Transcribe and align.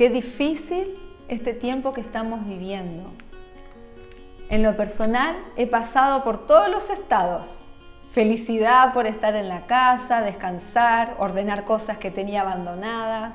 Qué 0.00 0.08
difícil 0.08 0.98
este 1.28 1.52
tiempo 1.52 1.92
que 1.92 2.00
estamos 2.00 2.46
viviendo. 2.46 3.10
En 4.48 4.62
lo 4.62 4.74
personal 4.74 5.36
he 5.58 5.66
pasado 5.66 6.24
por 6.24 6.46
todos 6.46 6.70
los 6.70 6.88
estados. 6.88 7.50
Felicidad 8.10 8.94
por 8.94 9.06
estar 9.06 9.36
en 9.36 9.50
la 9.50 9.66
casa, 9.66 10.22
descansar, 10.22 11.16
ordenar 11.18 11.66
cosas 11.66 11.98
que 11.98 12.10
tenía 12.10 12.40
abandonadas. 12.40 13.34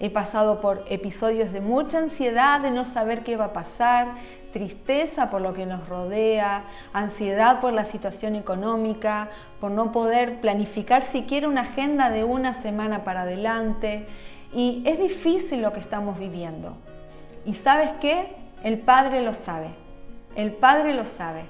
He 0.00 0.10
pasado 0.10 0.60
por 0.60 0.84
episodios 0.90 1.50
de 1.50 1.62
mucha 1.62 1.96
ansiedad 1.96 2.60
de 2.60 2.72
no 2.72 2.84
saber 2.84 3.24
qué 3.24 3.38
va 3.38 3.46
a 3.46 3.52
pasar, 3.54 4.08
tristeza 4.52 5.30
por 5.30 5.40
lo 5.40 5.54
que 5.54 5.64
nos 5.64 5.88
rodea, 5.88 6.64
ansiedad 6.92 7.58
por 7.60 7.72
la 7.72 7.86
situación 7.86 8.36
económica, 8.36 9.30
por 9.60 9.70
no 9.70 9.92
poder 9.92 10.42
planificar 10.42 11.04
siquiera 11.04 11.48
una 11.48 11.62
agenda 11.62 12.10
de 12.10 12.22
una 12.22 12.52
semana 12.52 13.02
para 13.02 13.22
adelante. 13.22 14.06
Y 14.52 14.82
es 14.84 14.98
difícil 14.98 15.62
lo 15.62 15.72
que 15.72 15.80
estamos 15.80 16.18
viviendo. 16.18 16.76
¿Y 17.44 17.54
sabes 17.54 17.90
qué? 18.00 18.34
El 18.62 18.78
Padre 18.78 19.22
lo 19.22 19.34
sabe. 19.34 19.68
El 20.36 20.52
Padre 20.52 20.94
lo 20.94 21.04
sabe. 21.04 21.42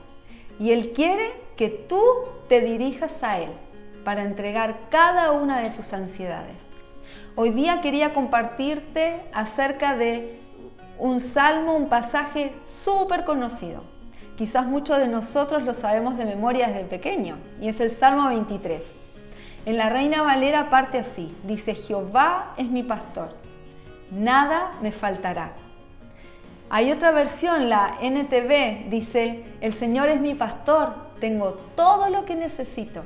Y 0.58 0.70
Él 0.70 0.92
quiere 0.92 1.32
que 1.56 1.68
tú 1.68 2.02
te 2.48 2.60
dirijas 2.60 3.22
a 3.22 3.38
Él 3.38 3.50
para 4.04 4.22
entregar 4.22 4.88
cada 4.90 5.32
una 5.32 5.60
de 5.60 5.70
tus 5.70 5.92
ansiedades. 5.92 6.56
Hoy 7.34 7.50
día 7.50 7.80
quería 7.80 8.14
compartirte 8.14 9.20
acerca 9.32 9.96
de 9.96 10.38
un 10.98 11.20
salmo, 11.20 11.74
un 11.74 11.88
pasaje 11.88 12.52
súper 12.84 13.24
conocido. 13.24 13.82
Quizás 14.36 14.66
muchos 14.66 14.98
de 14.98 15.08
nosotros 15.08 15.62
lo 15.62 15.74
sabemos 15.74 16.16
de 16.16 16.26
memoria 16.26 16.68
desde 16.68 16.84
pequeño, 16.84 17.36
y 17.60 17.68
es 17.68 17.80
el 17.80 17.96
Salmo 17.96 18.28
23. 18.28 19.01
En 19.64 19.76
la 19.76 19.88
Reina 19.88 20.22
Valera 20.22 20.70
parte 20.70 20.98
así, 20.98 21.32
dice, 21.44 21.76
Jehová 21.76 22.54
es 22.56 22.68
mi 22.68 22.82
pastor, 22.82 23.36
nada 24.10 24.72
me 24.82 24.90
faltará. 24.90 25.52
Hay 26.68 26.90
otra 26.90 27.12
versión, 27.12 27.68
la 27.68 27.96
NTV, 28.00 28.90
dice, 28.90 29.44
el 29.60 29.72
Señor 29.72 30.08
es 30.08 30.20
mi 30.20 30.34
pastor, 30.34 30.94
tengo 31.20 31.52
todo 31.76 32.08
lo 32.08 32.24
que 32.24 32.34
necesito. 32.34 33.04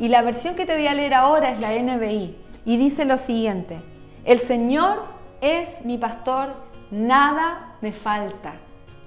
Y 0.00 0.08
la 0.08 0.22
versión 0.22 0.56
que 0.56 0.66
te 0.66 0.74
voy 0.74 0.88
a 0.88 0.94
leer 0.94 1.14
ahora 1.14 1.50
es 1.50 1.60
la 1.60 1.70
NBI 1.70 2.36
y 2.64 2.76
dice 2.76 3.04
lo 3.04 3.16
siguiente, 3.16 3.80
el 4.24 4.40
Señor 4.40 5.04
es 5.40 5.84
mi 5.84 5.96
pastor, 5.96 6.54
nada 6.90 7.76
me 7.80 7.92
falta. 7.92 8.54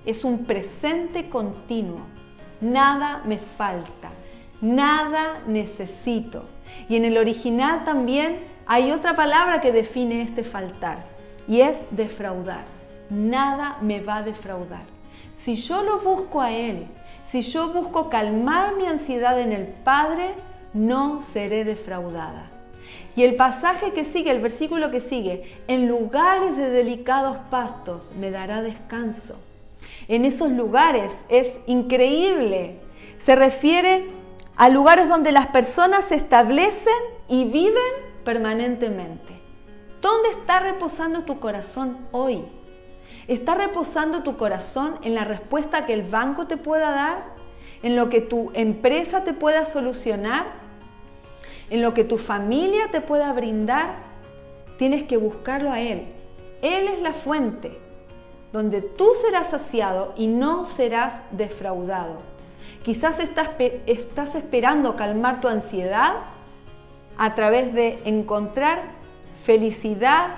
Es 0.05 0.23
un 0.23 0.45
presente 0.45 1.29
continuo, 1.29 1.99
nada 2.61 3.21
me 3.25 3.37
falta, 3.37 4.09
nada 4.61 5.39
necesito. 5.47 6.45
Y 6.87 6.95
en 6.95 7.05
el 7.05 7.17
original 7.17 7.83
también 7.83 8.39
hay 8.65 8.91
otra 8.91 9.15
palabra 9.15 9.61
que 9.61 9.71
define 9.71 10.21
este 10.21 10.43
faltar 10.43 11.03
y 11.47 11.61
es 11.61 11.77
defraudar 11.91 12.65
nada 13.11 13.77
me 13.81 13.99
va 13.99 14.17
a 14.17 14.23
defraudar. 14.23 14.83
Si 15.35 15.55
yo 15.55 15.83
lo 15.83 15.99
busco 15.99 16.41
a 16.41 16.51
Él, 16.51 16.87
si 17.27 17.41
yo 17.41 17.71
busco 17.71 18.09
calmar 18.09 18.75
mi 18.75 18.85
ansiedad 18.85 19.39
en 19.39 19.51
el 19.51 19.65
Padre, 19.65 20.33
no 20.73 21.21
seré 21.21 21.63
defraudada. 21.63 22.49
Y 23.15 23.23
el 23.23 23.35
pasaje 23.35 23.91
que 23.91 24.05
sigue, 24.05 24.31
el 24.31 24.39
versículo 24.39 24.89
que 24.89 25.01
sigue, 25.01 25.43
en 25.67 25.87
lugares 25.87 26.55
de 26.55 26.69
delicados 26.69 27.37
pastos 27.49 28.13
me 28.17 28.31
dará 28.31 28.61
descanso. 28.61 29.35
En 30.07 30.23
esos 30.23 30.49
lugares 30.51 31.11
es 31.27 31.49
increíble. 31.67 32.77
Se 33.19 33.35
refiere 33.35 34.07
a 34.61 34.69
lugares 34.69 35.09
donde 35.09 35.31
las 35.31 35.47
personas 35.47 36.05
se 36.05 36.13
establecen 36.13 36.93
y 37.27 37.45
viven 37.45 37.81
permanentemente. 38.23 39.33
¿Dónde 40.03 40.29
está 40.29 40.59
reposando 40.59 41.23
tu 41.23 41.39
corazón 41.39 41.97
hoy? 42.11 42.43
¿Está 43.27 43.55
reposando 43.55 44.21
tu 44.21 44.37
corazón 44.37 44.99
en 45.01 45.15
la 45.15 45.25
respuesta 45.25 45.87
que 45.87 45.93
el 45.93 46.03
banco 46.03 46.45
te 46.45 46.57
pueda 46.57 46.91
dar? 46.91 47.23
¿En 47.81 47.95
lo 47.95 48.11
que 48.11 48.21
tu 48.21 48.51
empresa 48.53 49.23
te 49.23 49.33
pueda 49.33 49.65
solucionar? 49.65 50.45
¿En 51.71 51.81
lo 51.81 51.95
que 51.95 52.03
tu 52.03 52.19
familia 52.19 52.91
te 52.91 53.01
pueda 53.01 53.33
brindar? 53.33 53.95
Tienes 54.77 55.05
que 55.05 55.17
buscarlo 55.17 55.71
a 55.71 55.79
Él. 55.79 56.05
Él 56.61 56.87
es 56.87 57.01
la 57.01 57.15
fuente 57.15 57.79
donde 58.53 58.83
tú 58.83 59.09
serás 59.19 59.49
saciado 59.49 60.13
y 60.15 60.27
no 60.27 60.67
serás 60.67 61.19
defraudado. 61.31 62.30
Quizás 62.83 63.19
estás, 63.19 64.35
esperando 64.35 64.95
calmar 64.95 65.39
tu 65.39 65.47
ansiedad 65.47 66.13
a 67.17 67.35
través 67.35 67.73
de 67.73 67.99
encontrar 68.05 68.81
felicidad 69.43 70.29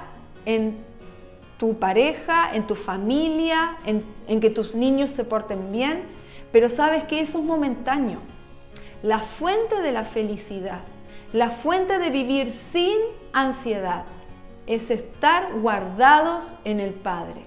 en 0.45 0.77
tu 1.57 1.79
pareja, 1.79 2.53
en 2.53 2.67
tu 2.67 2.75
familia, 2.75 3.77
en, 3.85 4.39
que 4.41 4.49
tus 4.49 4.75
niños 4.75 5.09
se 5.09 5.23
porten 5.23 5.71
bien, 5.71 6.03
pero 6.51 6.69
sabes 6.69 7.05
que 7.05 7.21
eso 7.21 7.39
es 7.39 7.45
momentáneo. 7.45 8.19
La 9.01 9.19
fuente 9.19 9.81
de 9.81 9.91
la 9.93 10.03
felicidad, 10.03 10.81
la 11.31 11.49
fuente 11.49 11.99
de 11.99 12.09
vivir 12.09 12.53
sin 12.73 12.97
ansiedad, 13.31 14.05
es 14.67 14.91
estar 14.91 15.53
guardados 15.53 16.55
en 16.65 16.79
el 16.79 16.93
Padre. 16.93 17.45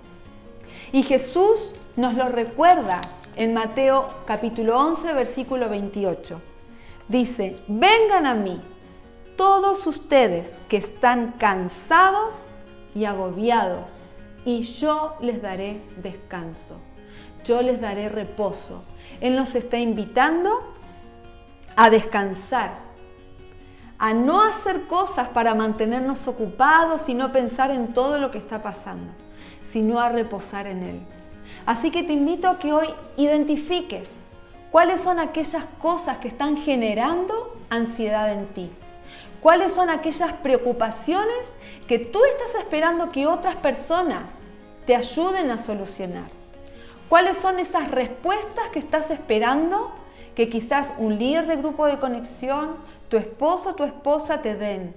Y 0.93 1.03
Jesús 1.03 1.72
nos 1.97 2.14
lo 2.14 2.28
recuerda 2.28 3.00
en 3.37 3.53
Mateo 3.53 4.09
capítulo 4.27 4.79
11, 4.79 5.13
versículo 5.13 5.69
28. 5.69 6.41
Dice, 7.09 7.59
vengan 7.69 8.27
a 8.27 8.35
mí 8.35 8.61
todos 9.37 9.87
ustedes 9.87 10.61
que 10.69 10.79
están 10.79 11.33
cansados 11.33 12.49
y 12.95 13.05
agobiados 13.05 14.05
y 14.47 14.63
yo 14.63 15.17
les 15.21 15.43
daré 15.43 15.83
descanso, 16.03 16.81
yo 17.45 17.61
les 17.61 17.81
daré 17.81 18.09
reposo. 18.09 18.83
Él 19.21 19.37
nos 19.37 19.55
está 19.55 19.79
invitando 19.79 20.75
a 21.77 21.91
descansar, 21.91 22.79
a 23.99 24.15
no 24.15 24.43
hacer 24.43 24.87
cosas 24.87 25.29
para 25.29 25.55
mantenernos 25.55 26.27
ocupados 26.27 27.09
y 27.11 27.15
no 27.15 27.33
pensar 27.33 27.71
en 27.71 27.93
todo 27.93 28.19
lo 28.19 28.31
que 28.31 28.39
está 28.39 28.63
pasando, 28.63 29.13
sino 29.63 30.01
a 30.01 30.09
reposar 30.09 30.67
en 30.67 30.83
Él. 30.83 31.25
Así 31.65 31.91
que 31.91 32.03
te 32.03 32.12
invito 32.12 32.49
a 32.49 32.59
que 32.59 32.73
hoy 32.73 32.89
identifiques 33.17 34.11
cuáles 34.71 35.01
son 35.01 35.19
aquellas 35.19 35.65
cosas 35.79 36.19
que 36.19 36.29
están 36.29 36.57
generando 36.57 37.57
ansiedad 37.71 38.33
en 38.33 38.47
ti. 38.49 38.71
¿Cuáles 39.41 39.73
son 39.73 39.91
aquellas 39.91 40.33
preocupaciones 40.33 41.55
que 41.87 41.99
tú 41.99 42.21
estás 42.25 42.61
esperando 42.61 43.11
que 43.11 43.27
otras 43.27 43.56
personas 43.56 44.43
te 44.87 44.97
ayuden 44.97 45.51
a 45.51 45.59
solucionar? 45.59 46.31
¿Cuáles 47.09 47.37
son 47.37 47.59
esas 47.61 47.91
respuestas 47.91 48.69
que 48.73 48.81
estás 48.81 49.11
esperando 49.11 49.93
que 50.35 50.49
quizás 50.49 50.93
un 50.99 51.19
líder 51.19 51.47
de 51.47 51.56
grupo 51.56 51.87
de 51.87 51.99
conexión, 51.99 52.77
tu 53.09 53.17
esposo 53.17 53.71
o 53.71 53.75
tu 53.75 53.85
esposa 53.85 54.43
te 54.43 54.56
den? 54.56 54.95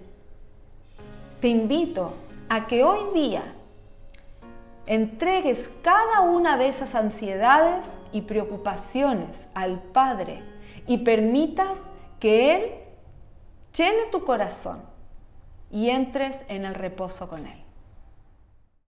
Te 1.40 1.48
invito 1.48 2.16
a 2.50 2.66
que 2.66 2.84
hoy 2.84 3.14
día 3.14 3.44
entregues 4.90 5.70
cada 5.84 6.22
una 6.22 6.58
de 6.58 6.68
esas 6.68 6.96
ansiedades 6.96 8.00
y 8.12 8.22
preocupaciones 8.22 9.48
al 9.54 9.84
Padre 9.84 10.42
y 10.88 10.98
permitas 10.98 11.92
que 12.20 12.56
Él 12.56 12.72
llene 13.72 14.08
tu 14.12 14.26
corazón 14.26 14.82
y 15.70 15.92
entres 15.92 16.44
en 16.48 16.66
el 16.66 16.74
reposo 16.74 17.30
con 17.30 17.46
Él. 17.46 17.69